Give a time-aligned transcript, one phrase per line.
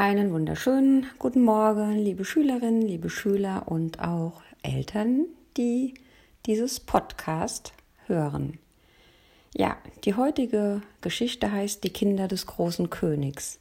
[0.00, 5.24] Einen wunderschönen guten Morgen, liebe Schülerinnen, liebe Schüler und auch Eltern,
[5.56, 5.94] die
[6.46, 7.72] dieses Podcast
[8.06, 8.60] hören.
[9.56, 13.58] Ja, die heutige Geschichte heißt Die Kinder des großen Königs.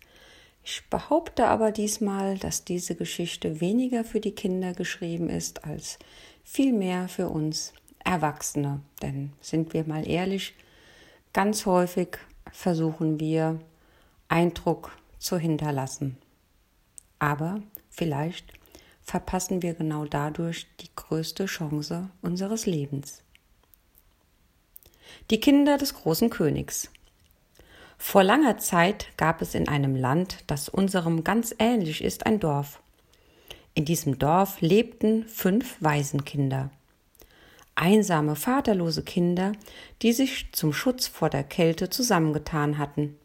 [0.63, 5.97] Ich behaupte aber diesmal, dass diese Geschichte weniger für die Kinder geschrieben ist als
[6.43, 7.73] vielmehr für uns
[8.05, 8.81] Erwachsene.
[9.01, 10.53] Denn sind wir mal ehrlich,
[11.33, 12.19] ganz häufig
[12.51, 13.59] versuchen wir
[14.29, 16.17] Eindruck zu hinterlassen.
[17.19, 18.53] Aber vielleicht
[19.03, 23.23] verpassen wir genau dadurch die größte Chance unseres Lebens.
[25.29, 26.91] Die Kinder des großen Königs.
[27.97, 32.81] Vor langer Zeit gab es in einem Land, das unserem ganz ähnlich ist, ein Dorf.
[33.73, 36.69] In diesem Dorf lebten fünf Waisenkinder.
[37.75, 39.51] Einsame, vaterlose Kinder,
[40.01, 43.17] die sich zum Schutz vor der Kälte zusammengetan hatten.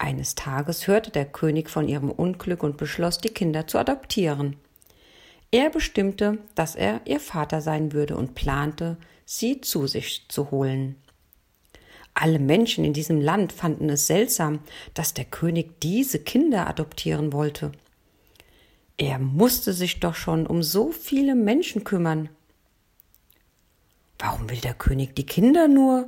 [0.00, 4.56] Eines Tages hörte der König von ihrem Unglück und beschloss, die Kinder zu adoptieren.
[5.50, 10.96] Er bestimmte, dass er ihr Vater sein würde und plante, sie zu sich zu holen.
[12.14, 14.60] Alle Menschen in diesem Land fanden es seltsam,
[14.94, 17.70] dass der König diese Kinder adoptieren wollte.
[18.96, 22.30] Er musste sich doch schon um so viele Menschen kümmern.
[24.18, 26.06] Warum will der König die Kinder nur?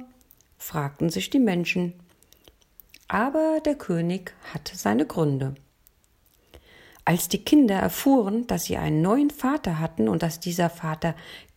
[0.56, 1.92] fragten sich die Menschen
[3.08, 5.54] aber der König hatte seine Gründe.
[7.04, 11.14] Als die Kinder erfuhren, dass sie einen neuen Vater hatten und dass dieser Vater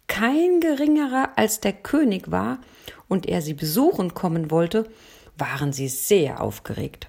[0.08, 2.60] kein geringerer als der König war
[3.08, 4.90] und er sie besuchen kommen wollte,
[5.38, 7.08] waren sie sehr aufgeregt.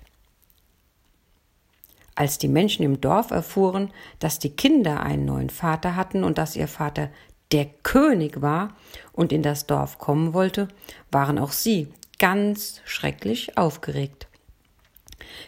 [2.14, 6.56] Als die Menschen im Dorf erfuhren, dass die Kinder einen neuen Vater hatten und dass
[6.56, 7.10] ihr Vater
[7.52, 8.74] der König war
[9.12, 10.68] und in das Dorf kommen wollte,
[11.10, 14.26] waren auch sie ganz schrecklich aufgeregt.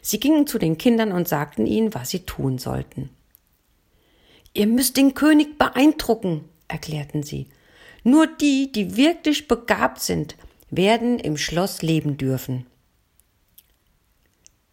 [0.02, 3.10] Sie gingen zu den Kindern und sagten ihnen, was sie tun sollten.
[4.54, 7.48] Ihr müsst den König beeindrucken, erklärten sie.
[8.02, 10.36] Nur die, die wirklich begabt sind,
[10.70, 12.66] werden im Schloss leben dürfen.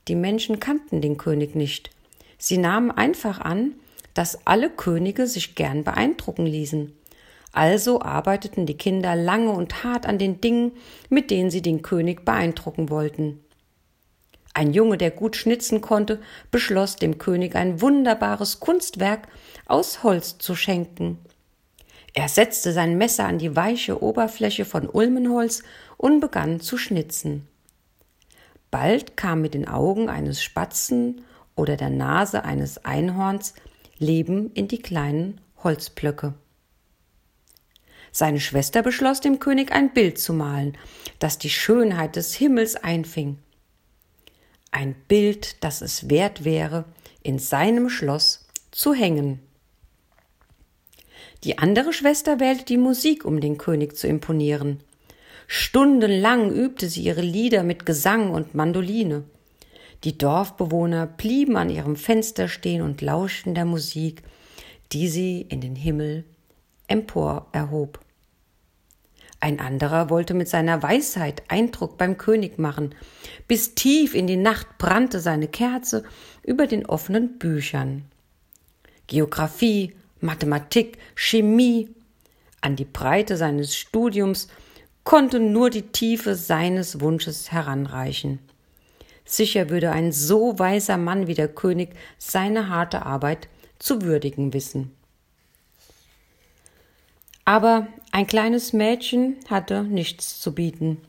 [0.08, 1.90] Die Menschen kannten den König nicht.
[2.38, 3.74] Sie nahmen einfach an,
[4.14, 6.94] dass alle Könige sich gern beeindrucken ließen.
[7.56, 10.74] Also arbeiteten die Kinder lange und hart an den Dingen,
[11.10, 13.40] mit denen sie den König beeindrucken wollten.
[14.54, 16.20] Ein Junge, der gut schnitzen konnte,
[16.52, 19.30] beschloss dem König ein wunderbares Kunstwerk
[19.68, 21.18] aus Holz zu schenken.
[22.14, 25.64] Er setzte sein Messer an die weiche Oberfläche von Ulmenholz
[25.96, 27.48] und begann zu schnitzen.
[28.70, 31.22] Bald kam mit den Augen eines Spatzen
[31.56, 33.54] oder der Nase eines Einhorns
[33.98, 36.34] Leben in die kleinen Holzblöcke.
[38.16, 40.78] Seine Schwester beschloss dem König ein Bild zu malen,
[41.20, 43.40] das die Schönheit des Himmels einfing
[44.76, 46.84] ein Bild, das es wert wäre,
[47.24, 49.40] in seinem Schloss zu hängen.
[51.46, 54.82] Die andere Schwester wählte die Musik, um den König zu imponieren.
[55.48, 59.24] Stundenlang übte sie ihre Lieder mit Gesang und Mandoline.
[60.04, 64.24] Die Dorfbewohner blieben an ihrem Fenster stehen und lauschten der Musik,
[64.92, 66.26] die sie in den Himmel
[66.88, 68.05] empor erhob.
[69.40, 72.96] Ein anderer wollte mit seiner Weisheit Eindruck beim König machen.
[73.48, 76.04] Bis tief in die Nacht brannte seine Kerze
[76.44, 78.06] über den offenen Büchern.
[79.08, 81.90] Geographie, Mathematik, Chemie.
[82.62, 84.48] An die Breite seines Studiums
[85.04, 88.40] konnte nur die Tiefe seines Wunsches heranreichen.
[89.24, 93.48] Sicher würde ein so weiser Mann wie der König seine harte Arbeit
[93.78, 94.96] zu würdigen wissen.
[97.44, 101.02] Aber ein kleines Mädchen hatte nichts zu bieten.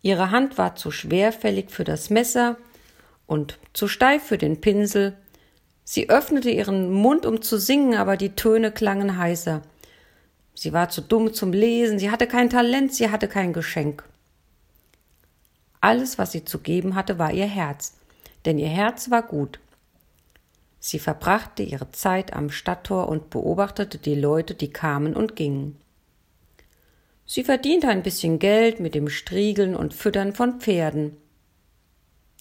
[0.00, 2.56] Ihre Hand war zu schwerfällig für das Messer
[3.26, 5.18] und zu steif für den Pinsel.
[5.84, 9.60] Sie öffnete ihren Mund, um zu singen, aber die Töne klangen heißer.
[10.54, 14.02] Sie war zu dumm zum Lesen, sie hatte kein Talent, sie hatte kein Geschenk.
[15.82, 17.98] Alles, was sie zu geben hatte, war ihr Herz,
[18.46, 19.60] denn ihr Herz war gut.
[20.78, 25.76] Sie verbrachte ihre Zeit am Stadttor und beobachtete die Leute, die kamen und gingen.
[27.32, 31.16] Sie verdiente ein bisschen Geld mit dem Striegeln und Füttern von Pferden.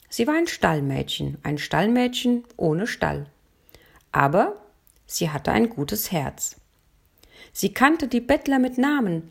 [0.09, 3.27] Sie war ein Stallmädchen, ein Stallmädchen ohne Stall.
[4.11, 4.59] Aber
[5.05, 6.55] sie hatte ein gutes Herz.
[7.53, 9.29] Sie kannte die Bettler mit Namen.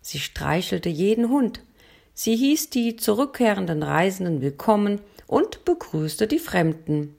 [0.00, 1.60] Sie streichelte jeden Hund.
[2.14, 7.16] Sie hieß die zurückkehrenden Reisenden willkommen und begrüßte die Fremden.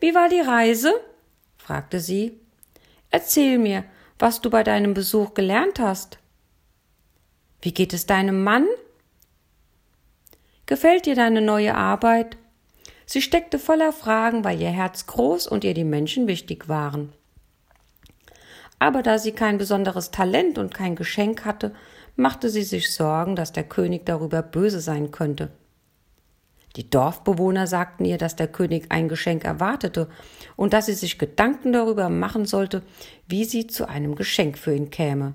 [0.00, 0.92] Wie war die Reise?
[1.56, 2.40] fragte sie.
[3.10, 3.84] Erzähl mir,
[4.18, 6.18] was du bei deinem Besuch gelernt hast.
[7.66, 8.64] Wie geht es deinem Mann?
[10.66, 12.36] Gefällt dir deine neue Arbeit?
[13.06, 17.12] Sie steckte voller Fragen, weil ihr Herz groß und ihr die Menschen wichtig waren.
[18.78, 21.74] Aber da sie kein besonderes Talent und kein Geschenk hatte,
[22.14, 25.50] machte sie sich Sorgen, dass der König darüber böse sein könnte.
[26.76, 30.08] Die Dorfbewohner sagten ihr, dass der König ein Geschenk erwartete
[30.54, 32.82] und dass sie sich Gedanken darüber machen sollte,
[33.26, 35.34] wie sie zu einem Geschenk für ihn käme.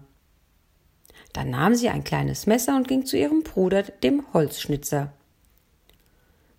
[1.33, 5.13] Dann nahm sie ein kleines Messer und ging zu ihrem Bruder, dem Holzschnitzer.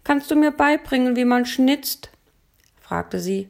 [0.05, 2.11] Kannst du mir beibringen, wie man schnitzt?
[2.81, 3.49] fragte sie.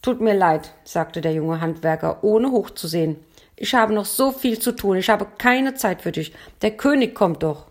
[0.00, 3.16] Tut mir leid, sagte der junge Handwerker, ohne hochzusehen.
[3.56, 6.34] Ich habe noch so viel zu tun, ich habe keine Zeit für dich.
[6.62, 7.70] Der König kommt doch.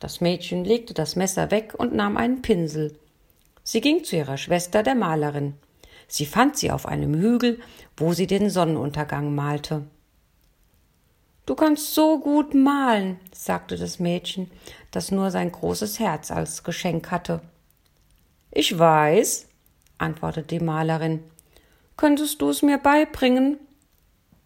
[0.00, 2.96] Das Mädchen legte das Messer weg und nahm einen Pinsel.
[3.64, 5.54] Sie ging zu ihrer Schwester, der Malerin.
[6.06, 7.60] Sie fand sie auf einem Hügel,
[7.96, 9.82] wo sie den Sonnenuntergang malte.
[11.48, 14.50] Du kannst so gut malen, sagte das Mädchen,
[14.90, 17.40] das nur sein großes Herz als Geschenk hatte.
[18.50, 19.46] Ich weiß,
[19.96, 21.24] antwortete die Malerin.
[21.96, 23.56] Könntest du es mir beibringen?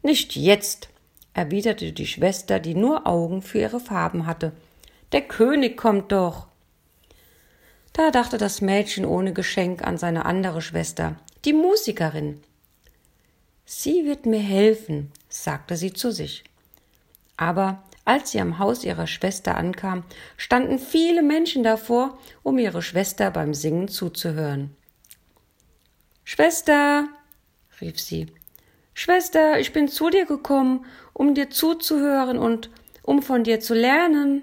[0.04, 0.90] Nicht jetzt,
[1.34, 4.52] erwiderte die Schwester, die nur Augen für ihre Farben hatte.
[5.10, 6.46] Der König kommt doch.
[7.94, 11.16] Da dachte das Mädchen ohne Geschenk an seine andere Schwester,
[11.46, 12.40] die Musikerin.
[13.64, 16.44] Sie wird mir helfen, sagte sie zu sich.
[17.36, 20.04] Aber als sie am Haus ihrer Schwester ankam,
[20.36, 24.74] standen viele Menschen davor, um ihre Schwester beim Singen zuzuhören.
[26.24, 27.08] Schwester,
[27.80, 28.26] rief sie,
[28.94, 32.70] Schwester, ich bin zu dir gekommen, um dir zuzuhören und
[33.02, 34.42] um von dir zu lernen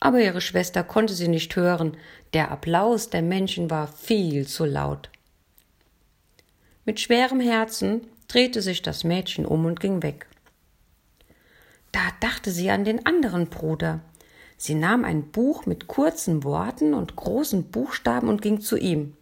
[0.00, 1.96] aber ihre Schwester konnte sie nicht hören,
[2.32, 5.10] der Applaus der Menschen war viel zu laut.
[6.84, 10.26] Mit schwerem Herzen drehte sich das Mädchen um und ging weg.
[11.92, 14.00] Da dachte sie an den anderen Bruder.
[14.56, 19.14] Sie nahm ein Buch mit kurzen Worten und großen Buchstaben und ging zu ihm.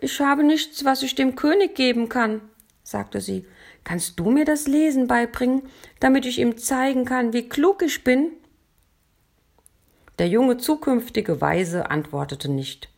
[0.00, 2.40] Ich habe nichts, was ich dem König geben kann,
[2.82, 3.46] sagte sie.
[3.84, 5.62] Kannst du mir das Lesen beibringen,
[6.00, 8.32] damit ich ihm zeigen kann, wie klug ich bin?
[10.18, 12.90] Der junge zukünftige Weise antwortete nicht.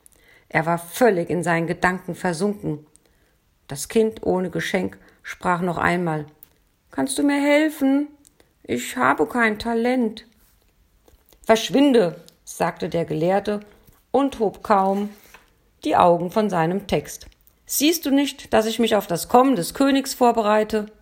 [0.49, 2.87] Er war völlig in seinen Gedanken versunken.
[3.69, 6.27] Das Kind ohne Geschenk sprach noch einmal
[6.93, 8.09] Kannst du mir helfen?
[8.62, 10.27] Ich habe kein Talent.
[11.43, 13.61] Verschwinde, sagte der Gelehrte
[14.11, 15.09] und hob kaum
[15.85, 17.27] die Augen von seinem Text.
[17.65, 20.93] Siehst du nicht, dass ich mich auf das Kommen des Königs vorbereite?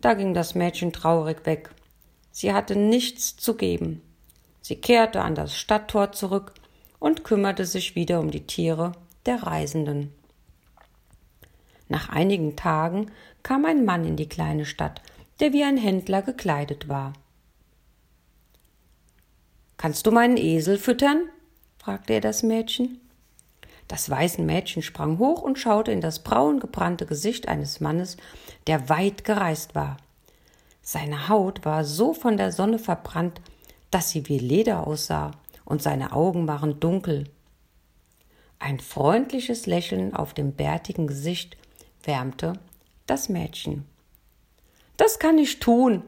[0.00, 1.70] Da ging das Mädchen traurig weg.
[2.32, 4.02] Sie hatte nichts zu geben.
[4.62, 6.54] Sie kehrte an das Stadttor zurück
[6.98, 8.92] und kümmerte sich wieder um die Tiere
[9.26, 10.12] der Reisenden.
[11.88, 13.10] Nach einigen Tagen
[13.42, 15.02] kam ein Mann in die kleine Stadt,
[15.40, 17.14] der wie ein Händler gekleidet war.
[19.76, 21.22] Kannst du meinen Esel füttern?
[21.78, 23.00] fragte er das Mädchen.
[23.86, 28.18] Das weiße Mädchen sprang hoch und schaute in das braun gebrannte Gesicht eines Mannes,
[28.66, 29.96] der weit gereist war.
[30.82, 33.40] Seine Haut war so von der Sonne verbrannt,
[33.90, 35.30] dass sie wie Leder aussah,
[35.64, 37.24] und seine Augen waren dunkel.
[38.58, 41.56] Ein freundliches Lächeln auf dem bärtigen Gesicht
[42.02, 42.54] wärmte
[43.06, 43.84] das Mädchen.
[44.96, 46.02] Das kann ich tun,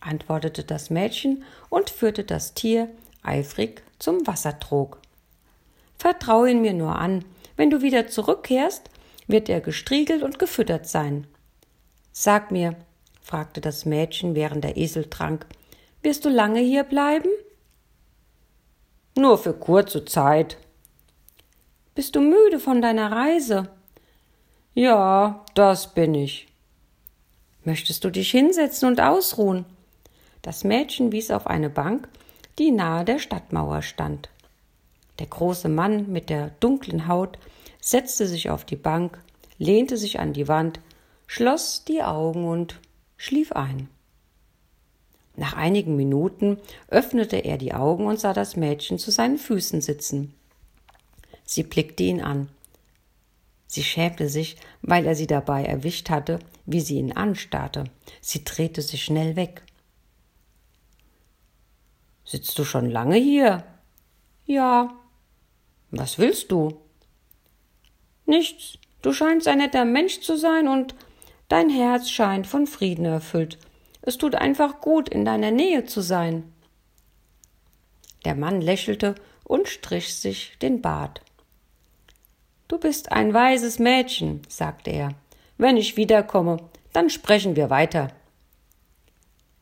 [0.00, 2.88] antwortete das Mädchen und führte das Tier
[3.22, 5.00] eifrig zum Wassertrog.
[5.96, 7.24] Vertrau ihn mir nur an,
[7.56, 8.90] wenn du wieder zurückkehrst,
[9.26, 11.26] wird er gestriegelt und gefüttert sein.
[12.12, 12.76] Sag mir,
[13.22, 15.46] fragte das Mädchen, während der Esel trank,
[16.02, 17.30] wirst du lange hier bleiben?
[19.16, 20.58] Nur für kurze Zeit.
[21.94, 23.70] Bist du müde von deiner Reise?
[24.74, 26.48] Ja, das bin ich.
[27.62, 29.64] Möchtest du dich hinsetzen und ausruhen?
[30.42, 32.08] Das Mädchen wies auf eine Bank,
[32.58, 34.30] die nahe der Stadtmauer stand.
[35.20, 37.38] Der große Mann mit der dunklen Haut
[37.80, 39.20] setzte sich auf die Bank,
[39.58, 40.80] lehnte sich an die Wand,
[41.28, 42.80] schloss die Augen und
[43.16, 43.88] schlief ein.
[45.36, 50.34] Nach einigen Minuten öffnete er die Augen und sah das Mädchen zu seinen Füßen sitzen.
[51.44, 52.48] Sie blickte ihn an.
[53.74, 57.82] Sie schämte sich, weil er sie dabei erwischt hatte, wie sie ihn anstarrte.
[58.20, 59.62] Sie drehte sich schnell weg.
[62.24, 63.64] Sitzt du schon lange hier?
[64.44, 64.94] Ja.
[65.90, 66.82] Was willst du?
[68.26, 68.78] Nichts.
[69.02, 70.94] Du scheinst ein netter Mensch zu sein und
[71.48, 73.58] dein Herz scheint von Frieden erfüllt.
[74.02, 76.52] Es tut einfach gut, in deiner Nähe zu sein.
[78.24, 81.23] Der Mann lächelte und strich sich den Bart.
[82.84, 85.14] Du bist ein weises Mädchen, sagte er.
[85.56, 86.58] Wenn ich wiederkomme,
[86.92, 88.08] dann sprechen wir weiter.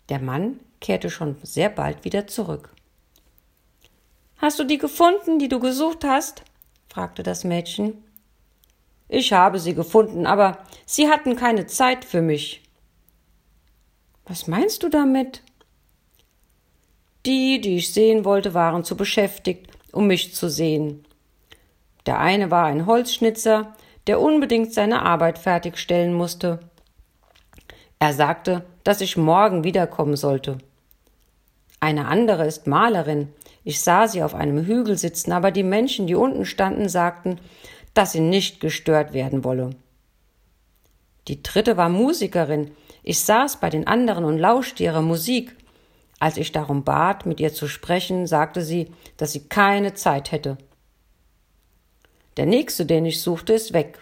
[0.09, 2.75] Der Mann kehrte schon sehr bald wieder zurück.
[4.39, 6.43] Hast du die gefunden, die du gesucht hast?
[6.89, 8.03] fragte das Mädchen.
[9.09, 12.61] Ich habe sie gefunden, aber sie hatten keine Zeit für mich.
[14.27, 15.45] Was meinst du damit?
[17.25, 21.05] Die, die ich sehen wollte, waren zu beschäftigt, um mich zu sehen.
[22.07, 23.75] Der eine war ein Holzschnitzer,
[24.07, 26.61] der unbedingt seine Arbeit fertigstellen musste.
[27.99, 30.59] Er sagte, dass ich morgen wiederkommen sollte.
[31.79, 33.29] Eine andere ist Malerin.
[33.65, 37.39] Ich sah sie auf einem Hügel sitzen, aber die Menschen, die unten standen, sagten,
[37.95, 39.71] dass sie nicht gestört werden wolle.
[41.29, 42.73] Die dritte war Musikerin.
[43.05, 45.57] Ich saß bei den anderen und lauschte ihrer Musik.
[46.19, 50.59] Als ich darum bat, mit ihr zu sprechen, sagte sie, dass sie keine Zeit hätte.
[52.37, 53.99] Der nächste, den ich suchte, ist weg.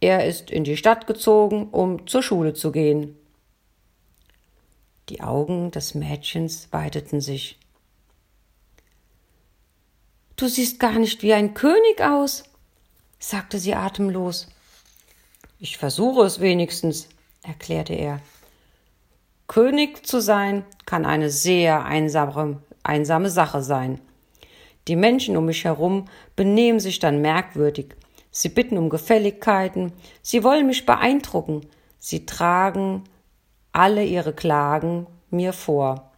[0.00, 3.16] Er ist in die Stadt gezogen, um zur Schule zu gehen.
[5.08, 7.58] Die Augen des Mädchens weiteten sich.
[10.36, 12.44] Du siehst gar nicht wie ein König aus,
[13.18, 14.48] sagte sie atemlos.
[15.58, 17.08] Ich versuche es wenigstens,
[17.42, 18.20] erklärte er.
[19.48, 24.00] König zu sein kann eine sehr einsame, einsame Sache sein.
[24.88, 27.94] Die Menschen um mich herum benehmen sich dann merkwürdig.
[28.30, 29.92] Sie bitten um Gefälligkeiten,
[30.22, 31.66] sie wollen mich beeindrucken,
[31.98, 33.04] sie tragen
[33.72, 36.10] alle ihre Klagen mir vor.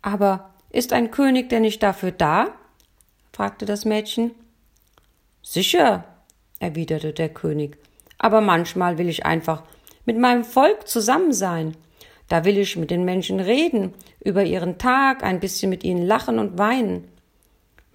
[0.00, 2.48] Aber ist ein König denn nicht dafür da?
[3.32, 4.32] fragte das Mädchen.
[5.42, 6.04] Sicher,
[6.60, 7.78] erwiderte der König,
[8.18, 9.62] aber manchmal will ich einfach
[10.06, 11.76] mit meinem Volk zusammen sein.
[12.28, 16.38] Da will ich mit den Menschen reden, über ihren Tag, ein bisschen mit ihnen lachen
[16.38, 17.08] und weinen.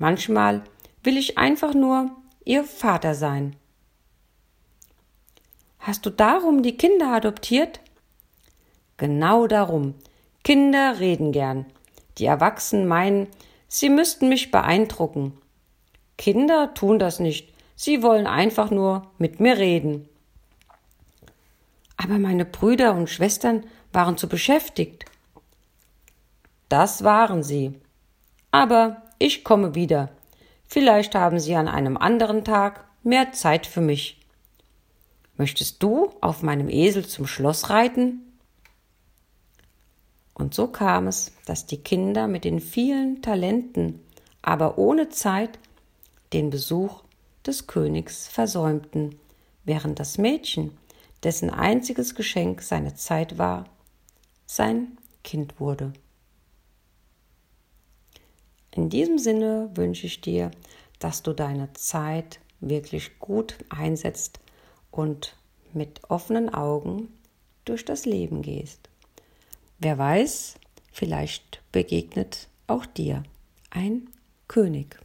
[0.03, 0.63] Manchmal
[1.01, 2.11] will ich einfach nur
[2.43, 3.55] ihr Vater sein.
[5.79, 7.79] Hast du darum die Kinder adoptiert?
[8.97, 9.95] Genau darum.
[10.43, 11.65] Kinder reden gern.
[12.17, 13.27] Die Erwachsenen meinen,
[13.69, 15.37] sie müssten mich beeindrucken.
[16.17, 17.53] Kinder tun das nicht.
[17.77, 20.09] Sie wollen einfach nur mit mir reden.
[21.95, 25.05] Aber meine Brüder und Schwestern waren zu beschäftigt.
[26.67, 27.79] Das waren sie.
[28.51, 30.09] Aber ich komme wieder.
[30.65, 34.19] Vielleicht haben sie an einem anderen Tag mehr Zeit für mich.
[35.37, 38.21] Möchtest du auf meinem Esel zum Schloss reiten?
[40.33, 43.99] Und so kam es, dass die Kinder mit den vielen Talenten,
[44.41, 45.59] aber ohne Zeit,
[46.33, 47.03] den Besuch
[47.45, 49.15] des Königs versäumten,
[49.63, 50.77] während das Mädchen,
[51.23, 53.65] dessen einziges Geschenk seine Zeit war,
[54.45, 55.93] sein Kind wurde.
[58.75, 60.49] In diesem Sinne wünsche ich dir,
[60.99, 64.39] dass du deine Zeit wirklich gut einsetzt
[64.89, 65.35] und
[65.73, 67.09] mit offenen Augen
[67.65, 68.89] durch das Leben gehst.
[69.79, 70.55] Wer weiß,
[70.91, 73.23] vielleicht begegnet auch dir
[73.69, 74.09] ein
[74.47, 75.02] König.